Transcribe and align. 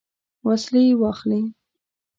وسلې 0.45 0.83
واخلي. 1.01 1.41